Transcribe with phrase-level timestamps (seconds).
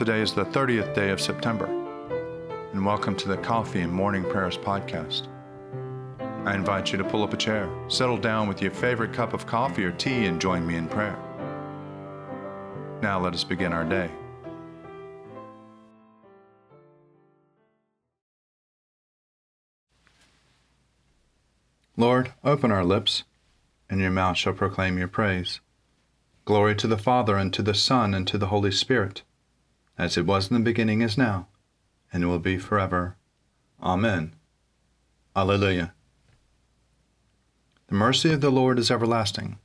[0.00, 1.66] Today is the 30th day of September,
[2.72, 5.28] and welcome to the Coffee and Morning Prayers podcast.
[6.46, 9.44] I invite you to pull up a chair, settle down with your favorite cup of
[9.44, 11.18] coffee or tea, and join me in prayer.
[13.02, 14.10] Now let us begin our day.
[21.98, 23.24] Lord, open our lips,
[23.90, 25.60] and your mouth shall proclaim your praise.
[26.46, 29.24] Glory to the Father, and to the Son, and to the Holy Spirit,
[30.00, 31.46] as it was in the beginning, is now,
[32.10, 33.16] and will be forever.
[33.82, 34.32] Amen.
[35.36, 35.92] Alleluia.
[37.88, 39.58] The mercy of the Lord is everlasting.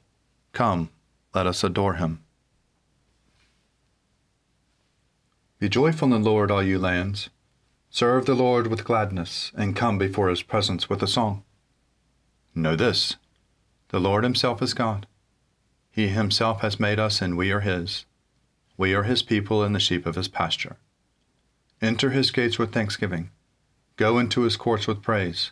[0.52, 0.90] Come,
[1.34, 2.22] let us adore him.
[5.58, 7.30] Be joyful in the Lord, all you lands.
[7.90, 11.46] Serve the Lord with gladness, and come before his presence with a song.
[12.54, 13.16] Know this
[13.88, 15.08] the Lord himself is God.
[15.92, 18.06] He himself has made us, and we are his.
[18.78, 20.78] We are his people and the sheep of his pasture.
[21.82, 23.32] Enter his gates with thanksgiving.
[23.96, 25.52] Go into his courts with praise.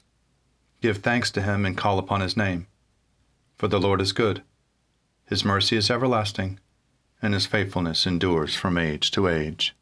[0.81, 2.67] Give thanks to him and call upon his name.
[3.55, 4.43] For the Lord is good.
[5.25, 6.59] His mercy is everlasting,
[7.21, 9.73] and his faithfulness endures from age to age.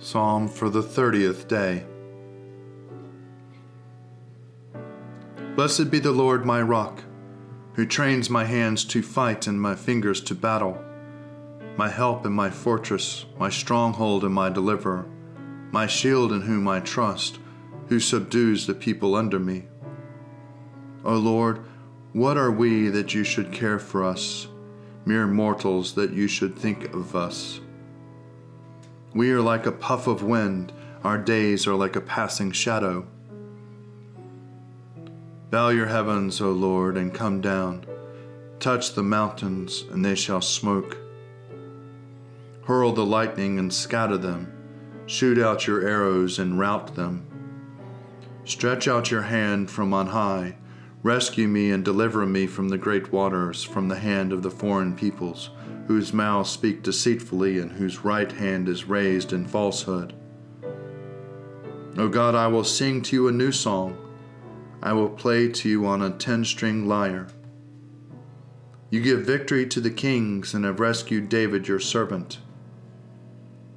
[0.00, 1.84] Psalm for the 30th day.
[5.58, 7.02] Blessed be the Lord my rock,
[7.74, 10.80] who trains my hands to fight and my fingers to battle,
[11.76, 15.10] my help and my fortress, my stronghold and my deliverer,
[15.72, 17.40] my shield in whom I trust,
[17.88, 19.66] who subdues the people under me.
[21.04, 21.64] O Lord,
[22.12, 24.46] what are we that you should care for us,
[25.04, 27.58] mere mortals that you should think of us?
[29.12, 33.08] We are like a puff of wind, our days are like a passing shadow.
[35.50, 37.86] Bow your heavens, O Lord, and come down.
[38.60, 40.98] Touch the mountains, and they shall smoke.
[42.64, 44.52] Hurl the lightning and scatter them.
[45.06, 47.26] Shoot out your arrows and rout them.
[48.44, 50.56] Stretch out your hand from on high.
[51.02, 54.94] Rescue me and deliver me from the great waters, from the hand of the foreign
[54.94, 55.50] peoples
[55.88, 60.12] whose mouths speak deceitfully and whose right hand is raised in falsehood.
[61.96, 63.96] O God, I will sing to you a new song.
[64.82, 67.28] I will play to you on a ten string lyre.
[68.90, 72.38] You give victory to the kings and have rescued David your servant.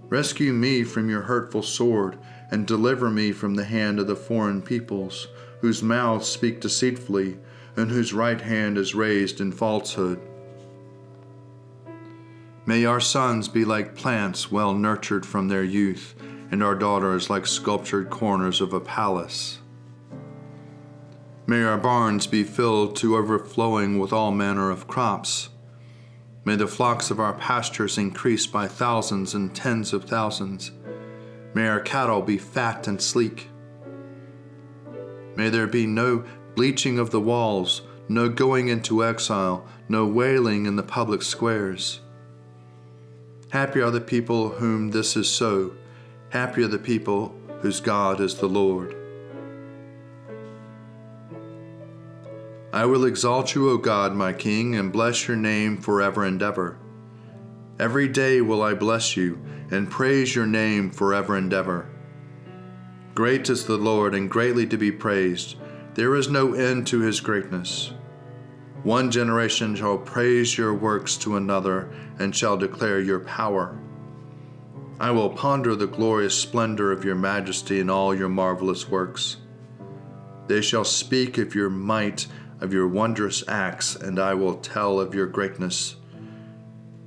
[0.10, 2.18] Rescue me from your hurtful sword
[2.52, 5.28] and deliver me from the hand of the foreign peoples,
[5.62, 7.38] whose mouths speak deceitfully
[7.76, 10.20] and whose right hand is raised in falsehood.
[12.66, 16.14] May our sons be like plants well nurtured from their youth,
[16.52, 19.61] and our daughters like sculptured corners of a palace.
[21.48, 25.50] May our barns be filled to overflowing with all manner of crops.
[26.46, 30.72] May the flocks of our pastures increase by thousands and tens of thousands.
[31.54, 33.50] May our cattle be fat and sleek.
[35.36, 36.24] May there be no
[36.56, 42.02] bleaching of the walls, no going into exile, no wailing in the public squares.
[43.50, 45.74] Happy are the people whom this is so.
[46.30, 48.96] Happy are the people whose God is the Lord.
[52.82, 56.80] I will exalt you, O God, my King, and bless your name forever and ever.
[57.80, 61.88] Every day will I bless you and praise your name forever and ever.
[63.14, 65.58] Great is the Lord and greatly to be praised.
[65.94, 67.94] There is no end to his greatness.
[68.82, 73.78] One generation shall praise your works to another and shall declare your power.
[75.00, 79.38] I will ponder the glorious splendor of your majesty and all your marvelous works.
[80.48, 82.28] They shall speak of your might,
[82.62, 85.96] of your wondrous acts, and I will tell of your greatness.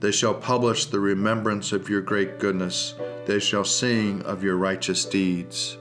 [0.00, 2.94] They shall publish the remembrance of your great goodness.
[3.26, 5.78] They shall sing of your righteous deeds.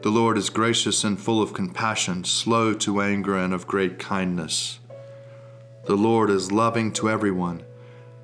[0.00, 4.78] The Lord is gracious and full of compassion, slow to anger, and of great kindness.
[5.86, 7.64] The Lord is loving to everyone,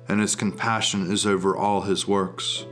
[0.07, 2.65] and his compassion is over all his works.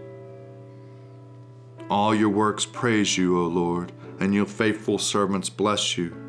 [1.89, 6.22] All your works praise you, O Lord, and your faithful servants bless you.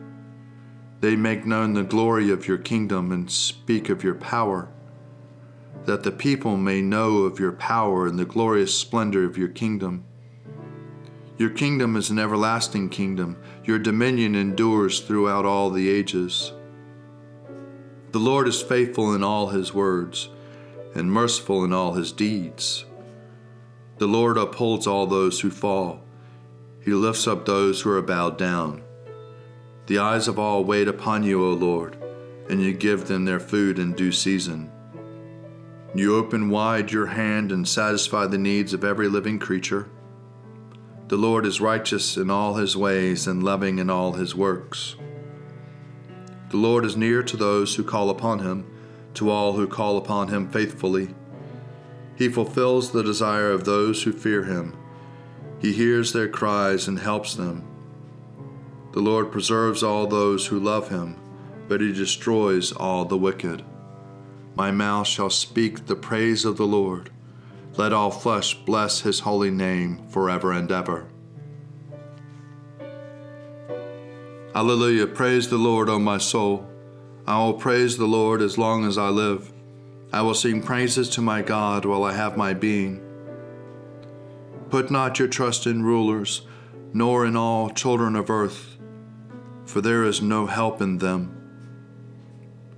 [1.04, 4.70] They make known the glory of your kingdom and speak of your power,
[5.84, 10.06] that the people may know of your power and the glorious splendor of your kingdom.
[11.36, 13.36] Your kingdom is an everlasting kingdom.
[13.64, 16.54] Your dominion endures throughout all the ages.
[18.12, 20.30] The Lord is faithful in all his words
[20.94, 22.86] and merciful in all his deeds.
[23.98, 26.00] The Lord upholds all those who fall.
[26.80, 28.83] He lifts up those who are bowed down.
[29.86, 31.98] The eyes of all wait upon you, O Lord,
[32.48, 34.72] and you give them their food in due season.
[35.94, 39.90] You open wide your hand and satisfy the needs of every living creature.
[41.08, 44.96] The Lord is righteous in all his ways and loving in all his works.
[46.48, 48.66] The Lord is near to those who call upon him,
[49.14, 51.14] to all who call upon him faithfully.
[52.16, 54.74] He fulfills the desire of those who fear him.
[55.60, 57.68] He hears their cries and helps them.
[58.94, 61.16] The Lord preserves all those who love him,
[61.66, 63.64] but he destroys all the wicked.
[64.54, 67.10] My mouth shall speak the praise of the Lord.
[67.76, 71.08] Let all flesh bless his holy name forever and ever.
[74.54, 75.08] Alleluia.
[75.08, 76.64] Praise the Lord, O my soul.
[77.26, 79.52] I will praise the Lord as long as I live.
[80.12, 83.02] I will sing praises to my God while I have my being.
[84.70, 86.42] Put not your trust in rulers,
[86.92, 88.73] nor in all children of earth,
[89.66, 91.40] for there is no help in them.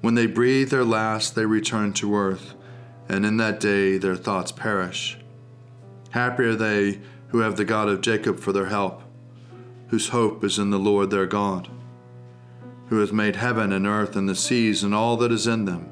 [0.00, 2.54] When they breathe their last, they return to earth,
[3.08, 5.18] and in that day their thoughts perish.
[6.10, 9.02] Happy are they who have the God of Jacob for their help,
[9.88, 11.68] whose hope is in the Lord their God,
[12.88, 15.90] who has made heaven and earth and the seas and all that is in them,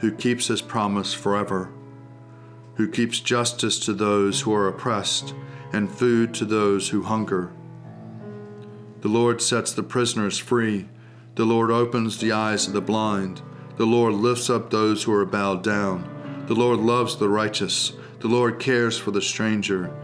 [0.00, 1.72] who keeps his promise forever,
[2.74, 5.34] who keeps justice to those who are oppressed
[5.72, 7.52] and food to those who hunger.
[9.00, 10.88] The Lord sets the prisoners free.
[11.36, 13.42] The Lord opens the eyes of the blind.
[13.76, 16.44] The Lord lifts up those who are bowed down.
[16.48, 17.92] The Lord loves the righteous.
[18.18, 19.94] The Lord cares for the stranger.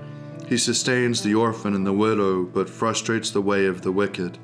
[0.49, 4.39] He sustains the orphan and the widow, but frustrates the way of the wicked.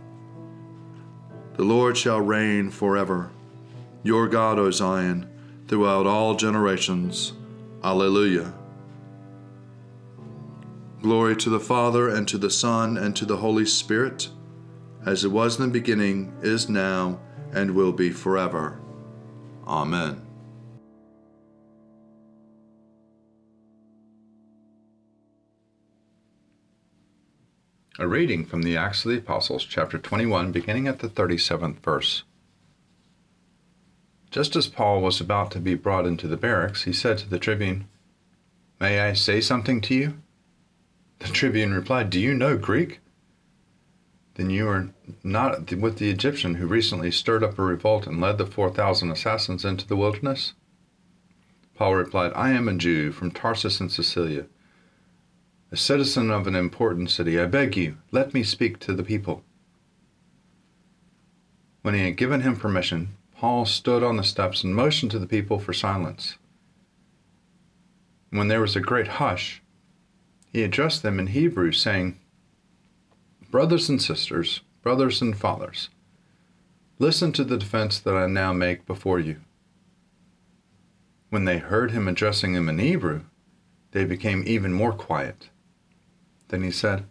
[1.55, 3.31] The Lord shall reign forever.
[4.03, 5.31] Your God, O Zion,
[5.69, 7.35] throughout all generations.
[7.85, 8.55] Alleluia.
[11.03, 14.29] Glory to the Father, and to the Son, and to the Holy Spirit,
[15.07, 17.19] as it was in the beginning, is now,
[17.53, 18.81] and will be forever.
[19.67, 20.27] Amen.
[27.99, 32.23] A reading from the Acts of the Apostles, chapter 21, beginning at the 37th verse.
[34.31, 37.39] Just as Paul was about to be brought into the barracks, he said to the
[37.39, 37.89] tribune,
[38.81, 40.23] May I say something to you?
[41.19, 43.01] The tribune replied, Do you know Greek?
[44.41, 44.89] Then you are
[45.23, 49.67] not with the Egyptian who recently stirred up a revolt and led the 4,000 assassins
[49.67, 50.55] into the wilderness?
[51.75, 54.47] Paul replied, I am a Jew from Tarsus in Cilicia,
[55.71, 57.39] a citizen of an important city.
[57.39, 59.45] I beg you, let me speak to the people.
[61.83, 65.27] When he had given him permission, Paul stood on the steps and motioned to the
[65.27, 66.39] people for silence.
[68.31, 69.61] When there was a great hush,
[70.51, 72.19] he addressed them in Hebrew, saying,
[73.51, 75.91] Brothers and sisters, brothers and fathers,
[77.01, 79.41] listen to the defense that I now make before you.
[81.31, 83.23] When they heard him addressing them in Hebrew,
[83.91, 85.51] they became even more quiet.
[86.47, 87.07] Then he said,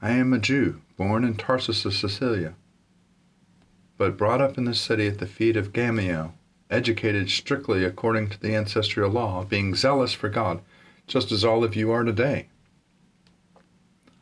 [0.00, 2.54] I am a Jew, born in Tarsus of Cilicia,
[3.98, 6.34] but brought up in the city at the feet of Gamaliel,
[6.70, 10.60] educated strictly according to the ancestral law, being zealous for God,
[11.08, 12.46] just as all of you are today.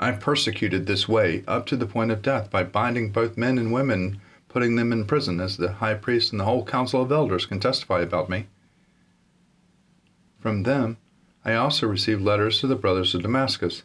[0.02, 3.71] I persecuted this way up to the point of death by binding both men and
[3.71, 7.45] women, putting them in prison, as the high priest and the whole council of elders
[7.45, 8.47] can testify about me.
[10.38, 10.97] From them
[11.45, 13.83] I also received letters to the brothers of Damascus,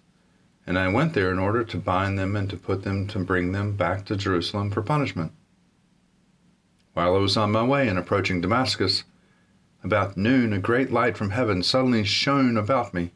[0.65, 3.51] and I went there in order to bind them and to put them to bring
[3.51, 5.33] them back to Jerusalem for punishment.
[6.93, 9.03] While I was on my way and approaching Damascus,
[9.83, 13.11] about noon a great light from heaven suddenly shone about me.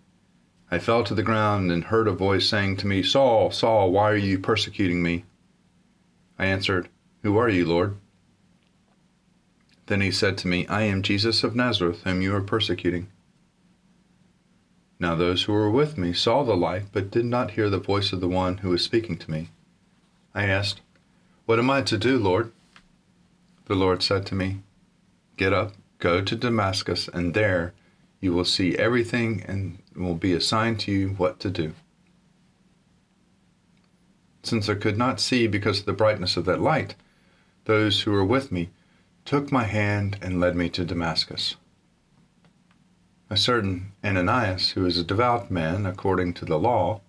[0.71, 4.11] I fell to the ground and heard a voice saying to me, Saul, Saul, why
[4.11, 5.25] are you persecuting me?
[6.37, 6.89] I answered,
[7.23, 7.97] Who are you, Lord?
[9.87, 13.07] Then he said to me, I am Jesus of Nazareth, whom you are persecuting.
[14.99, 18.13] Now those who were with me saw the light, but did not hear the voice
[18.13, 19.49] of the one who was speaking to me.
[20.35, 20.81] I asked,
[21.45, 22.51] What am I to do, Lord?
[23.65, 24.59] The Lord said to me,
[25.37, 27.73] Get up, go to Damascus, and there
[28.19, 31.73] you will see everything and will be assigned to you what to do.
[34.43, 36.95] Since I could not see because of the brightness of that light,
[37.65, 38.69] those who were with me
[39.25, 41.55] took my hand and led me to Damascus.
[43.29, 47.01] A certain Ananias, who is a devout man according to the law,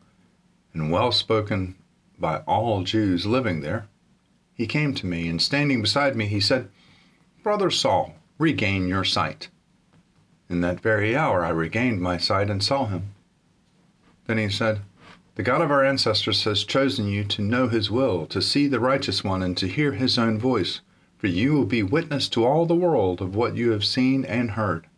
[0.74, 1.76] and well spoken
[2.18, 3.88] by all Jews living there,
[4.52, 6.68] he came to me, and standing beside me, he said,
[7.42, 9.48] Brother Saul, regain your sight.
[10.50, 13.14] In that very hour I regained my sight and saw him.
[14.26, 14.80] Then he said,
[15.37, 18.80] The God of our ancestors has chosen you to know his will, to see the
[18.80, 20.80] righteous one, and to hear his own voice,
[21.19, 24.50] for you will be witness to all the world of what you have seen and
[24.50, 24.88] heard.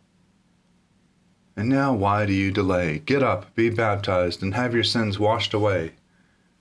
[1.55, 3.01] And now, why do you delay?
[3.01, 5.93] Get up, be baptized, and have your sins washed away,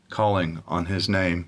[0.09, 1.47] calling on his name.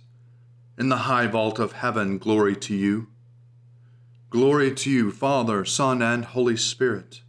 [0.81, 3.05] in the high vault of heaven, glory to you.
[4.31, 7.21] Glory to you, Father, Son, and Holy Spirit.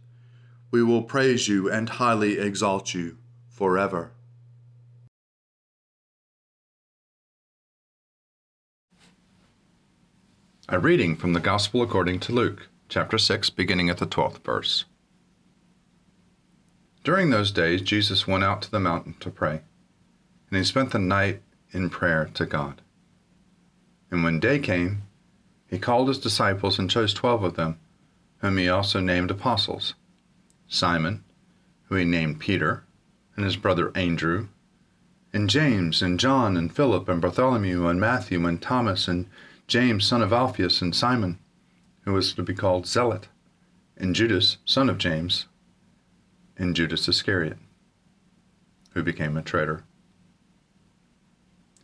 [0.71, 4.13] We will praise you and highly exalt you forever.
[10.67, 14.85] A reading from the Gospel according to Luke, chapter 6, beginning at the 12th verse.
[17.03, 19.61] During those days, Jesus went out to the mountain to pray,
[20.49, 22.81] and he spent the night in prayer to God.
[24.13, 25.01] And when day came,
[25.65, 27.79] he called his disciples and chose twelve of them,
[28.37, 29.95] whom he also named apostles
[30.67, 31.23] Simon,
[31.85, 32.83] who he named Peter,
[33.35, 34.49] and his brother Andrew,
[35.33, 39.25] and James, and John, and Philip, and Bartholomew, and Matthew, and Thomas, and
[39.65, 41.39] James, son of Alphaeus, and Simon,
[42.01, 43.29] who was to be called Zealot,
[43.97, 45.47] and Judas, son of James,
[46.55, 47.57] and Judas Iscariot,
[48.91, 49.85] who became a traitor.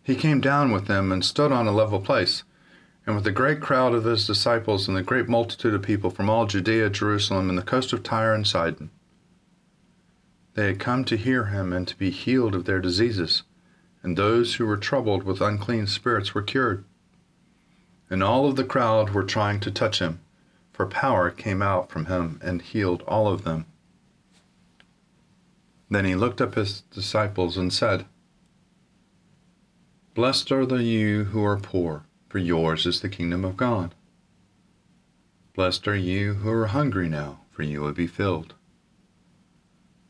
[0.09, 2.41] He came down with them and stood on a level place,
[3.05, 6.31] and with a great crowd of his disciples and a great multitude of people from
[6.31, 8.89] all Judea, Jerusalem, and the coast of Tyre and Sidon.
[10.55, 13.43] They had come to hear him and to be healed of their diseases,
[14.01, 16.85] and those who were troubled with unclean spirits were cured.
[18.09, 20.21] And all of the crowd were trying to touch him,
[20.73, 23.67] for power came out from him and healed all of them.
[25.87, 28.07] Then he looked up his disciples and said,
[30.15, 33.93] Blessed are the you who are poor, for yours is the kingdom of God.
[35.53, 38.55] Blessed are you who are hungry now, for you will be filled.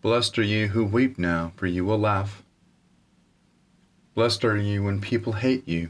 [0.01, 2.43] Blessed are you who weep now, for you will laugh.
[4.15, 5.89] Blessed are you when people hate you,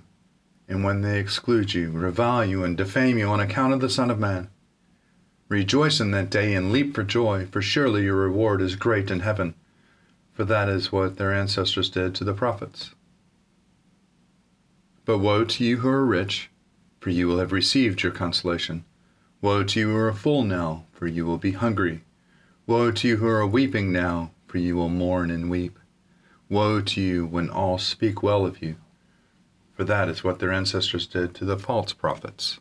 [0.68, 4.10] and when they exclude you, revile you, and defame you on account of the Son
[4.10, 4.50] of Man.
[5.50, 9.20] Rejoice in that day and leap for joy, for surely your reward is great in
[9.20, 9.54] heaven,
[10.34, 12.96] for that is what their ancestors did to the prophets.
[15.10, 16.52] But woe to you who are rich,
[17.00, 18.86] for you will have received your consolation.
[19.42, 22.04] Woe to you who are full now, for you will be hungry.
[22.68, 25.80] Woe to you who are weeping now, for you will mourn and weep.
[26.48, 28.76] Woe to you when all speak well of you,
[29.74, 32.60] for that is what their ancestors did to the false prophets.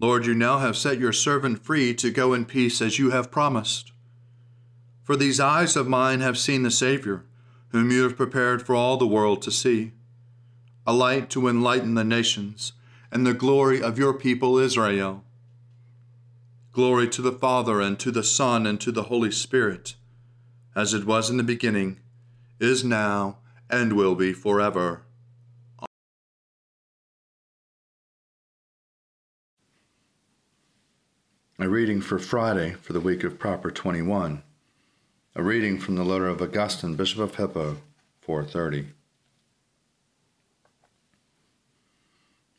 [0.00, 3.30] Lord, you now have set your servant free to go in peace as you have
[3.30, 3.92] promised.
[5.04, 7.24] For these eyes of mine have seen the Savior,
[7.68, 9.92] whom you have prepared for all the world to see,
[10.86, 12.72] a light to enlighten the nations,
[13.12, 15.22] and the glory of your people Israel.
[16.72, 19.94] Glory to the Father, and to the Son, and to the Holy Spirit,
[20.74, 22.00] as it was in the beginning,
[22.58, 23.36] is now,
[23.68, 25.02] and will be forever.
[31.58, 34.42] A reading for Friday for the week of Proper 21.
[35.36, 37.78] A reading from the letter of Augustine, Bishop of Hippo,
[38.20, 38.90] 430.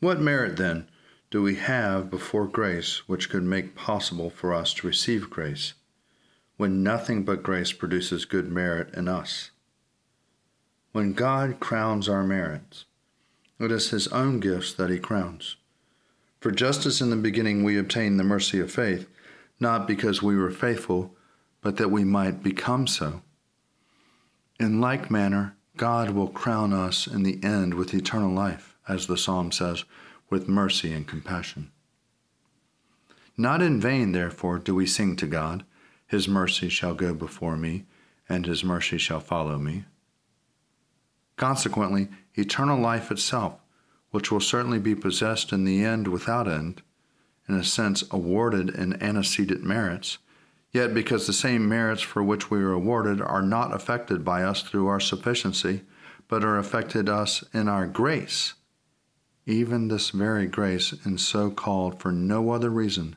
[0.00, 0.86] What merit, then,
[1.30, 5.72] do we have before grace which could make possible for us to receive grace,
[6.58, 9.52] when nothing but grace produces good merit in us?
[10.92, 12.84] When God crowns our merits,
[13.58, 15.56] it is His own gifts that He crowns.
[16.40, 19.08] For just as in the beginning we obtained the mercy of faith,
[19.58, 21.15] not because we were faithful,
[21.66, 23.22] but that we might become so.
[24.60, 29.16] In like manner, God will crown us in the end with eternal life, as the
[29.16, 29.82] psalm says,
[30.30, 31.72] with mercy and compassion.
[33.36, 35.64] Not in vain, therefore, do we sing to God,
[36.06, 37.86] His mercy shall go before me,
[38.28, 39.86] and His mercy shall follow me.
[41.34, 42.06] Consequently,
[42.36, 43.58] eternal life itself,
[44.12, 46.82] which will certainly be possessed in the end without end,
[47.48, 50.18] in a sense awarded in antecedent merits,
[50.72, 54.62] Yet, because the same merits for which we are awarded are not affected by us
[54.62, 55.82] through our sufficiency,
[56.28, 58.54] but are affected us in our grace,
[59.46, 63.14] even this very grace is so called for no other reason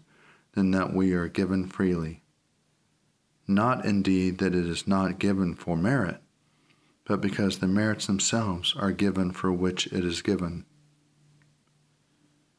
[0.54, 2.22] than that we are given freely.
[3.48, 6.22] Not indeed that it is not given for merit,
[7.06, 10.66] but because the merits themselves are given for which it is given.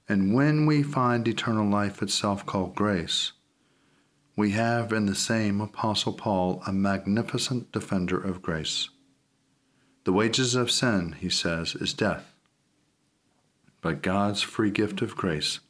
[0.09, 3.31] And when we find eternal life itself called grace,
[4.41, 8.89] we have in the same Apostle Paul a magnificent defender of grace.
[10.05, 12.33] The wages of sin, he says, is death.
[13.83, 15.61] But God's free gift of grace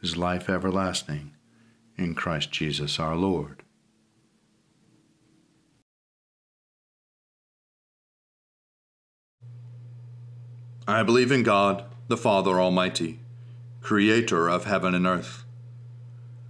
[0.00, 1.32] is life everlasting
[1.98, 3.62] in Christ Jesus our Lord.
[10.88, 13.20] I believe in God, the Father Almighty,
[13.82, 15.44] creator of heaven and earth.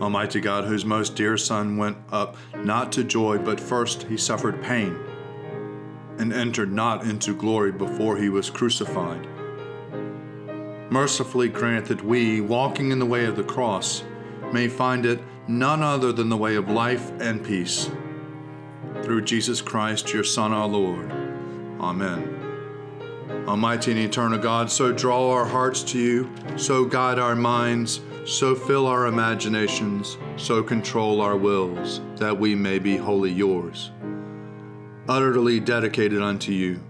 [0.00, 4.62] Almighty God, whose most dear Son went up not to joy, but first he suffered
[4.62, 4.96] pain
[6.18, 9.26] and entered not into glory before he was crucified.
[10.90, 14.02] Mercifully grant that we, walking in the way of the cross,
[14.52, 17.90] may find it none other than the way of life and peace.
[19.02, 21.10] Through Jesus Christ, your Son, our Lord.
[21.80, 22.34] Amen.
[23.46, 28.54] Almighty and eternal God, so draw our hearts to you, so guide our minds, so
[28.54, 33.90] fill our imaginations, so control our wills, that we may be wholly yours
[35.08, 36.80] utterly dedicated unto you.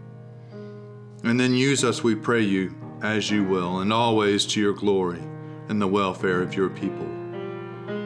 [1.23, 5.23] And then use us, we pray you, as you will, and always to your glory
[5.69, 7.07] and the welfare of your people.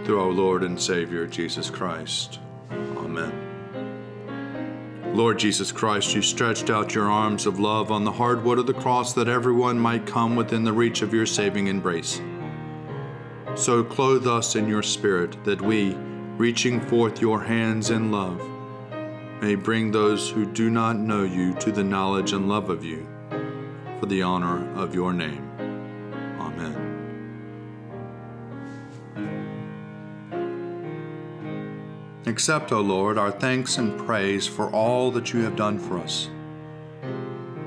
[0.05, 2.40] Through our Lord and Savior, Jesus Christ.
[2.71, 3.49] Amen.
[5.14, 8.66] Lord Jesus Christ, you stretched out your arms of love on the hard wood of
[8.66, 12.21] the cross that everyone might come within the reach of your saving embrace.
[13.54, 15.94] So clothe us in your spirit that we,
[16.36, 18.40] reaching forth your hands in love,
[19.40, 23.06] may bring those who do not know you to the knowledge and love of you,
[24.00, 25.48] for the honor of your name.
[26.40, 26.88] Amen.
[32.26, 36.30] Accept, O Lord, our thanks and praise for all that you have done for us.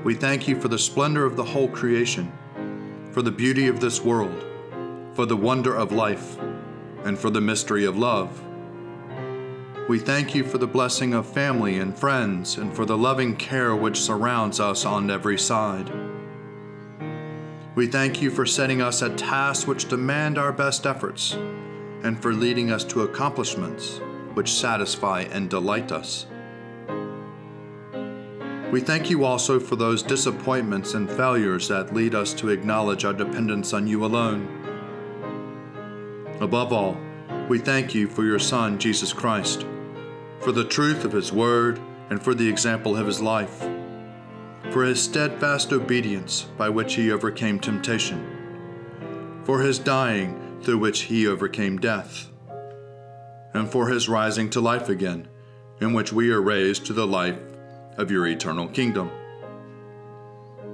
[0.02, 2.32] We thank you for the splendor of the whole creation,
[3.12, 4.44] for the beauty of this world,
[5.16, 6.38] for the wonder of life,
[7.04, 8.46] and for the mystery of love
[9.88, 13.76] we thank you for the blessing of family and friends and for the loving care
[13.76, 15.92] which surrounds us on every side.
[17.76, 21.34] We thank you for setting us at tasks which demand our best efforts
[22.02, 24.00] and for leading us to accomplishments
[24.34, 26.26] which satisfy and delight us.
[28.72, 33.12] We thank you also for those disappointments and failures that lead us to acknowledge our
[33.12, 34.55] dependence on you alone.
[36.40, 36.98] Above all,
[37.48, 39.64] we thank you for your Son, Jesus Christ,
[40.40, 43.66] for the truth of his word and for the example of his life,
[44.70, 51.26] for his steadfast obedience by which he overcame temptation, for his dying through which he
[51.26, 52.28] overcame death,
[53.54, 55.26] and for his rising to life again,
[55.80, 57.38] in which we are raised to the life
[57.96, 59.10] of your eternal kingdom.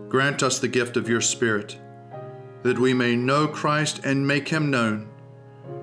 [0.09, 1.79] Grant us the gift of your Spirit,
[2.65, 5.09] that we may know Christ and make him known,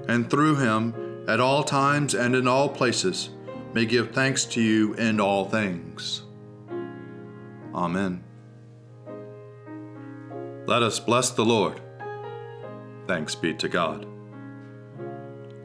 [0.09, 3.29] and through him, at all times and in all places,
[3.73, 6.23] may give thanks to you in all things.
[7.75, 8.23] Amen.
[10.65, 11.79] Let us bless the Lord.
[13.05, 14.07] Thanks be to God.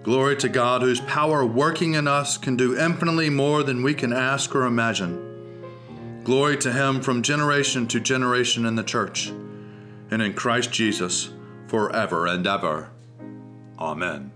[0.02, 4.12] Glory to God, whose power working in us can do infinitely more than we can
[4.12, 6.20] ask or imagine.
[6.22, 9.28] Glory to Him from generation to generation in the church,
[10.10, 11.30] and in Christ Jesus
[11.68, 12.90] forever and ever.
[13.78, 14.33] Amen.